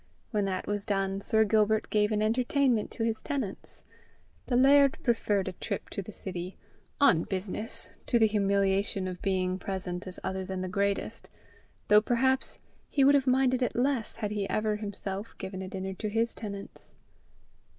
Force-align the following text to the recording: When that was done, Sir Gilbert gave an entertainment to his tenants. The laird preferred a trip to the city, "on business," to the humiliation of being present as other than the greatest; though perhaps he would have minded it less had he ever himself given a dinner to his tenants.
When 0.31 0.45
that 0.45 0.65
was 0.65 0.83
done, 0.83 1.21
Sir 1.21 1.43
Gilbert 1.43 1.91
gave 1.91 2.11
an 2.11 2.23
entertainment 2.23 2.89
to 2.89 3.03
his 3.03 3.21
tenants. 3.21 3.83
The 4.47 4.55
laird 4.55 4.97
preferred 5.03 5.47
a 5.47 5.51
trip 5.51 5.91
to 5.91 6.01
the 6.01 6.11
city, 6.11 6.57
"on 6.99 7.21
business," 7.25 7.99
to 8.07 8.17
the 8.17 8.25
humiliation 8.25 9.07
of 9.07 9.21
being 9.21 9.59
present 9.59 10.07
as 10.07 10.19
other 10.23 10.43
than 10.43 10.61
the 10.61 10.67
greatest; 10.67 11.29
though 11.87 12.01
perhaps 12.01 12.57
he 12.89 13.03
would 13.03 13.13
have 13.13 13.27
minded 13.27 13.61
it 13.61 13.75
less 13.75 14.15
had 14.15 14.31
he 14.31 14.49
ever 14.49 14.77
himself 14.77 15.37
given 15.37 15.61
a 15.61 15.67
dinner 15.67 15.93
to 15.93 16.09
his 16.09 16.33
tenants. 16.33 16.95